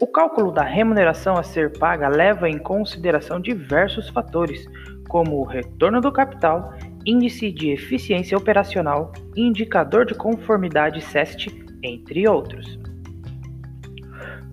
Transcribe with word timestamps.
O 0.00 0.06
cálculo 0.06 0.50
da 0.50 0.62
remuneração 0.62 1.36
a 1.36 1.42
ser 1.42 1.78
paga 1.78 2.08
leva 2.08 2.48
em 2.50 2.58
consideração 2.58 3.40
diversos 3.40 4.08
fatores, 4.08 4.66
como 5.08 5.36
o 5.36 5.44
retorno 5.44 6.00
do 6.00 6.10
capital, 6.10 6.74
índice 7.06 7.52
de 7.52 7.70
eficiência 7.70 8.36
operacional, 8.36 9.12
indicador 9.36 10.04
de 10.04 10.14
conformidade 10.14 11.00
SEST, 11.00 11.46
entre 11.82 12.26
outros. 12.26 12.81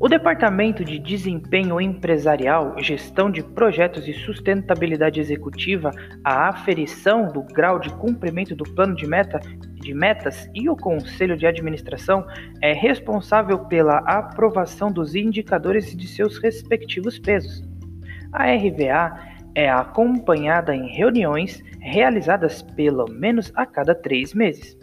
O 0.02 0.08
Departamento 0.08 0.86
de 0.86 0.98
Desempenho 0.98 1.82
Empresarial, 1.82 2.74
Gestão 2.82 3.30
de 3.30 3.44
Projetos 3.44 4.08
e 4.08 4.14
Sustentabilidade 4.14 5.20
Executiva, 5.20 5.92
a 6.24 6.48
aferição 6.48 7.28
do 7.28 7.44
grau 7.44 7.78
de 7.80 7.90
cumprimento 7.90 8.56
do 8.56 8.64
plano 8.64 8.96
de, 8.96 9.06
meta, 9.06 9.42
de 9.74 9.94
metas 9.94 10.50
e 10.56 10.70
o 10.70 10.78
Conselho 10.78 11.36
de 11.36 11.46
Administração 11.46 12.26
é 12.62 12.72
responsável 12.72 13.60
pela 13.66 13.98
aprovação 13.98 14.90
dos 14.90 15.16
indicadores 15.16 15.94
de 15.94 16.08
seus 16.08 16.38
respectivos 16.38 17.20
pesos. 17.20 17.62
A 18.32 18.46
RVA 18.54 19.20
é 19.54 19.70
acompanhada 19.70 20.74
em 20.74 20.88
reuniões 20.88 21.62
realizadas 21.82 22.62
pelo 22.62 23.06
menos 23.12 23.52
a 23.54 23.66
cada 23.66 23.94
três 23.94 24.34
meses, 24.34 24.78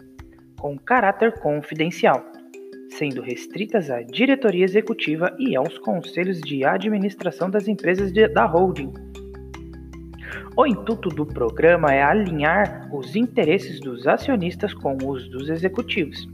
com 0.59 0.77
caráter 0.77 1.39
confidencial 1.39 2.36
sendo 2.97 3.21
restritas 3.21 3.91
à 3.91 4.01
diretoria 4.01 4.65
executiva 4.65 5.35
e 5.37 5.55
aos 5.55 5.77
conselhos 5.77 6.41
de 6.41 6.65
administração 6.65 7.49
das 7.49 7.67
empresas 7.67 8.11
de, 8.11 8.27
da 8.27 8.45
holding. 8.45 8.91
O 10.55 10.65
intuito 10.65 11.09
do 11.09 11.25
programa 11.25 11.93
é 11.93 12.01
alinhar 12.01 12.89
os 12.91 13.15
interesses 13.15 13.79
dos 13.79 14.07
acionistas 14.07 14.73
com 14.73 14.97
os 15.05 15.29
dos 15.29 15.49
executivos. 15.49 16.27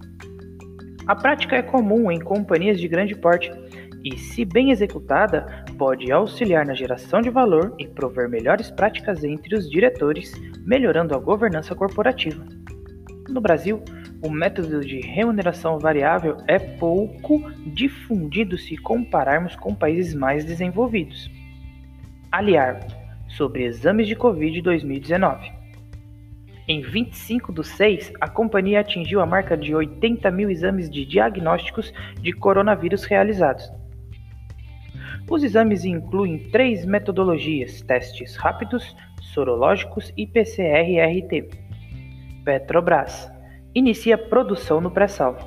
A 1.06 1.14
prática 1.14 1.58
é 1.58 1.62
comum 1.62 2.10
em 2.10 2.20
companhias 2.20 2.80
de 2.80 2.88
grande 2.88 3.14
porte 3.14 3.52
e, 4.06 4.18
se 4.18 4.46
bem 4.46 4.72
executada, 4.72 5.66
pode 5.78 6.10
auxiliar 6.12 6.66
na 6.66 6.74
geração 6.74 7.20
de 7.20 7.30
valor 7.30 7.76
e 7.78 7.86
prover 7.86 8.30
melhores 8.30 8.72
práticas 8.72 9.22
entre 9.26 9.56
os 9.56 9.70
diretores, 9.70 10.32
melhorando 10.66 11.14
a 11.14 11.20
governança 11.20 11.76
corporativa. 11.76 12.46
No 13.30 13.40
Brasil, 13.40 13.82
o 14.22 14.30
método 14.30 14.82
de 14.82 15.00
remuneração 15.00 15.80
variável 15.80 16.38
é 16.48 16.60
pouco 16.60 17.50
difundido 17.68 18.58
se 18.58 18.76
compararmos 18.76 19.56
com 19.56 19.74
países 19.74 20.14
mais 20.14 20.44
desenvolvidos. 20.44 21.32
Aliar 22.32 22.86
sobre 23.30 23.64
exames 23.64 24.08
de 24.08 24.16
Covid 24.16 24.62
2019. 24.62 25.52
Em 26.68 26.82
25 26.82 27.52
do 27.52 27.64
6, 27.64 28.14
a 28.20 28.30
companhia 28.30 28.82
atingiu 28.82 29.22
a 29.22 29.26
marca 29.26 29.58
de 29.58 29.74
80 29.74 30.30
mil 30.32 30.50
exames 30.50 30.90
de 30.90 31.06
diagnósticos 31.06 31.94
de 32.22 32.34
coronavírus 32.34 33.04
realizados. 33.06 33.72
Os 35.30 35.44
exames 35.44 35.86
incluem 35.86 36.50
três 36.52 36.86
metodologias: 36.86 37.82
testes 37.82 38.36
rápidos, 38.36 38.96
sorológicos 39.22 40.12
e 40.18 40.28
PCR-RT. 40.28 41.63
Petrobras 42.44 43.32
inicia 43.74 44.18
produção 44.18 44.82
no 44.82 44.92
pré-sal. 44.92 45.38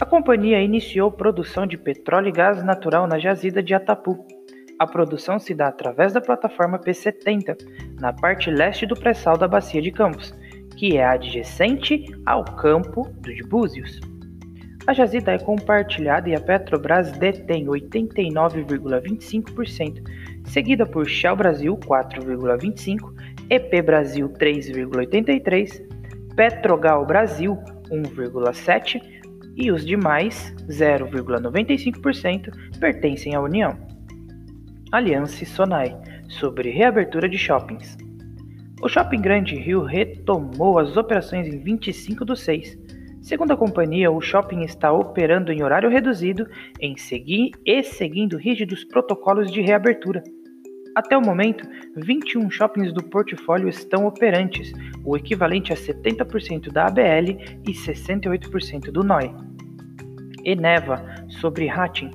A 0.00 0.06
companhia 0.06 0.62
iniciou 0.62 1.12
produção 1.12 1.66
de 1.66 1.76
petróleo 1.76 2.28
e 2.28 2.32
gás 2.32 2.64
natural 2.64 3.06
na 3.06 3.18
jazida 3.18 3.62
de 3.62 3.74
Atapu. 3.74 4.26
A 4.78 4.86
produção 4.86 5.38
se 5.38 5.54
dá 5.54 5.68
através 5.68 6.14
da 6.14 6.22
plataforma 6.22 6.78
P70, 6.78 7.56
na 8.00 8.10
parte 8.12 8.50
leste 8.50 8.86
do 8.86 8.94
pré-sal 8.94 9.36
da 9.36 9.46
Bacia 9.46 9.82
de 9.82 9.90
Campos, 9.90 10.34
que 10.76 10.96
é 10.96 11.04
adjacente 11.04 12.06
ao 12.24 12.42
campo 12.42 13.06
de 13.20 13.42
Búzios. 13.42 14.00
A 14.86 14.94
jazida 14.94 15.32
é 15.32 15.38
compartilhada 15.38 16.28
e 16.28 16.34
a 16.34 16.40
Petrobras 16.40 17.12
detém 17.12 17.66
89,25%, 17.66 20.02
seguida 20.46 20.86
por 20.86 21.06
Shell 21.06 21.36
Brasil 21.36 21.76
4,25%, 21.76 23.12
EP 23.50 23.84
Brasil 23.84 24.30
3,83%, 24.30 25.93
Petrogal 26.36 27.06
Brasil 27.06 27.56
1,7% 27.90 29.00
e 29.56 29.70
os 29.70 29.86
demais 29.86 30.52
0,95% 30.68 32.52
pertencem 32.80 33.34
à 33.34 33.40
União. 33.40 33.78
Aliança 34.90 35.44
Sonai 35.44 35.96
sobre 36.28 36.70
reabertura 36.70 37.28
de 37.28 37.38
shoppings. 37.38 37.96
O 38.82 38.88
Shopping 38.88 39.20
Grande 39.20 39.54
Rio 39.54 39.82
retomou 39.82 40.78
as 40.78 40.96
operações 40.96 41.46
em 41.46 41.58
25 41.58 42.24
do 42.24 42.34
6. 42.34 42.76
Segundo 43.22 43.52
a 43.52 43.56
companhia, 43.56 44.10
o 44.10 44.20
shopping 44.20 44.62
está 44.62 44.92
operando 44.92 45.52
em 45.52 45.62
horário 45.62 45.88
reduzido 45.88 46.46
em 46.80 46.96
seguir 46.96 47.52
e 47.64 47.82
seguindo 47.82 48.36
rígidos 48.36 48.84
protocolos 48.84 49.50
de 49.50 49.62
reabertura. 49.62 50.22
Até 50.94 51.18
o 51.18 51.20
momento, 51.20 51.68
21 51.96 52.48
shoppings 52.50 52.92
do 52.92 53.02
portfólio 53.02 53.68
estão 53.68 54.06
operantes, 54.06 54.72
o 55.04 55.16
equivalente 55.16 55.72
a 55.72 55.76
70% 55.76 56.70
da 56.70 56.86
ABL 56.86 57.36
e 57.66 57.72
68% 57.72 58.92
do 58.92 59.02
NOI. 59.02 59.34
Eneva, 60.44 61.04
sobre 61.40 61.66
rating. 61.66 62.12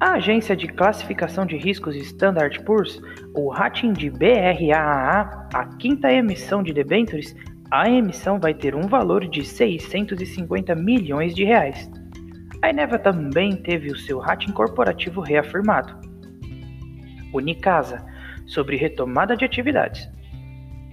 A 0.00 0.12
agência 0.12 0.54
de 0.54 0.68
classificação 0.68 1.46
de 1.46 1.56
riscos 1.56 1.96
Standard 1.96 2.62
Poor's, 2.64 3.00
o 3.34 3.48
rating 3.48 3.94
de 3.94 4.10
BRAA, 4.10 5.48
a 5.54 5.64
quinta 5.78 6.12
emissão 6.12 6.62
de 6.62 6.74
debêntures, 6.74 7.34
a 7.70 7.88
emissão 7.88 8.38
vai 8.38 8.52
ter 8.52 8.74
um 8.74 8.82
valor 8.82 9.26
de 9.26 9.44
650 9.44 10.74
milhões 10.74 11.34
de 11.34 11.42
reais. 11.42 11.90
A 12.60 12.68
Eneva 12.68 12.98
também 12.98 13.56
teve 13.56 13.90
o 13.90 13.96
seu 13.96 14.18
rating 14.18 14.52
corporativo 14.52 15.22
reafirmado. 15.22 16.17
Unicasa, 17.32 18.04
sobre 18.46 18.76
retomada 18.76 19.36
de 19.36 19.44
atividades. 19.44 20.08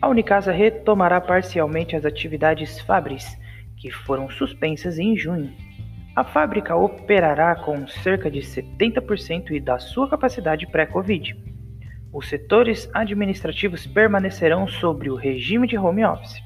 A 0.01 0.09
Unicasa 0.09 0.51
retomará 0.51 1.19
parcialmente 1.21 1.95
as 1.95 2.05
atividades 2.05 2.79
Fabris, 2.81 3.37
que 3.77 3.89
foram 3.89 4.29
suspensas 4.29 4.99
em 4.99 5.17
junho. 5.17 5.51
A 6.15 6.23
fábrica 6.23 6.75
operará 6.75 7.55
com 7.55 7.87
cerca 7.87 8.29
de 8.29 8.39
70% 8.39 9.61
da 9.61 9.79
sua 9.79 10.09
capacidade 10.09 10.65
pré-Covid. 10.67 11.35
Os 12.13 12.29
setores 12.29 12.89
administrativos 12.93 13.85
permanecerão 13.85 14.67
sobre 14.67 15.09
o 15.09 15.15
regime 15.15 15.67
de 15.67 15.77
home 15.77 16.05
office. 16.05 16.41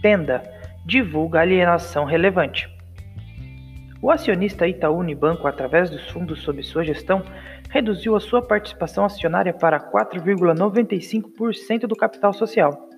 Tenda 0.00 0.42
divulga 0.86 1.40
alienação 1.40 2.04
relevante. 2.04 2.68
O 4.00 4.10
acionista 4.10 4.66
Itaú 4.66 4.98
Unibanco, 4.98 5.46
através 5.46 5.90
dos 5.90 6.08
fundos 6.08 6.40
sob 6.40 6.62
sua 6.62 6.84
gestão, 6.84 7.22
reduziu 7.70 8.14
a 8.16 8.20
sua 8.20 8.42
participação 8.42 9.04
acionária 9.04 9.54
para 9.54 9.80
4,95% 9.80 11.86
do 11.86 11.94
capital 11.94 12.32
social. 12.32 12.88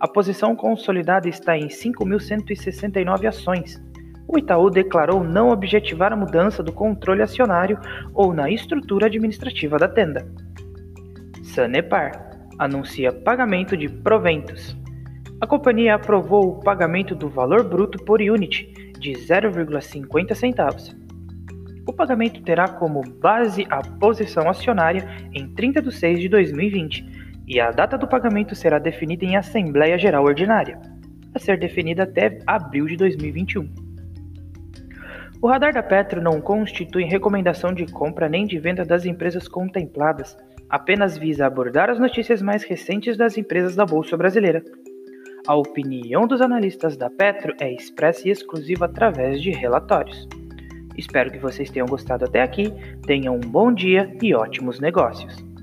A 0.00 0.06
posição 0.06 0.54
consolidada 0.54 1.28
está 1.28 1.56
em 1.56 1.68
5.169 1.68 3.26
ações. 3.26 3.82
O 4.28 4.36
Itaú 4.36 4.68
declarou 4.68 5.22
não 5.22 5.50
objetivar 5.50 6.12
a 6.12 6.16
mudança 6.16 6.62
do 6.62 6.72
controle 6.72 7.22
acionário 7.22 7.78
ou 8.12 8.34
na 8.34 8.50
estrutura 8.50 9.06
administrativa 9.06 9.78
da 9.78 9.88
tenda. 9.88 10.28
Sanepar 11.44 12.36
anuncia 12.58 13.12
pagamento 13.12 13.76
de 13.76 13.88
proventos. 13.88 14.76
A 15.40 15.46
companhia 15.46 15.94
aprovou 15.94 16.48
o 16.48 16.60
pagamento 16.60 17.14
do 17.14 17.28
valor 17.28 17.62
bruto 17.62 18.04
por 18.04 18.20
unit 18.20 18.64
de 18.98 19.12
0,50 19.12 20.34
centavos. 20.34 21.05
O 21.86 21.92
pagamento 21.92 22.42
terá 22.42 22.66
como 22.66 23.00
base 23.00 23.64
a 23.70 23.80
posição 23.80 24.50
acionária 24.50 25.06
em 25.32 25.48
30 25.54 25.80
de 25.80 25.94
6 25.94 26.20
de 26.20 26.28
2020 26.28 27.44
e 27.46 27.60
a 27.60 27.70
data 27.70 27.96
do 27.96 28.08
pagamento 28.08 28.56
será 28.56 28.80
definida 28.80 29.24
em 29.24 29.36
Assembleia 29.36 29.96
Geral 29.96 30.24
Ordinária, 30.24 30.80
a 31.32 31.38
ser 31.38 31.56
definida 31.58 32.02
até 32.02 32.40
abril 32.44 32.86
de 32.86 32.96
2021. 32.96 33.86
O 35.40 35.46
radar 35.46 35.72
da 35.72 35.82
Petro 35.82 36.20
não 36.20 36.40
constitui 36.40 37.04
recomendação 37.04 37.72
de 37.72 37.86
compra 37.86 38.28
nem 38.28 38.46
de 38.46 38.58
venda 38.58 38.84
das 38.84 39.06
empresas 39.06 39.46
contempladas, 39.46 40.36
apenas 40.68 41.16
visa 41.16 41.46
abordar 41.46 41.88
as 41.88 42.00
notícias 42.00 42.42
mais 42.42 42.64
recentes 42.64 43.16
das 43.16 43.38
empresas 43.38 43.76
da 43.76 43.86
Bolsa 43.86 44.16
Brasileira. 44.16 44.64
A 45.46 45.54
opinião 45.54 46.26
dos 46.26 46.40
analistas 46.40 46.96
da 46.96 47.08
Petro 47.08 47.54
é 47.60 47.72
expressa 47.72 48.26
e 48.26 48.32
exclusiva 48.32 48.86
através 48.86 49.40
de 49.40 49.52
relatórios. 49.52 50.26
Espero 50.96 51.30
que 51.30 51.38
vocês 51.38 51.70
tenham 51.70 51.86
gostado 51.86 52.24
até 52.24 52.42
aqui, 52.42 52.72
tenham 53.06 53.36
um 53.36 53.40
bom 53.40 53.72
dia 53.72 54.14
e 54.22 54.34
ótimos 54.34 54.80
negócios. 54.80 55.55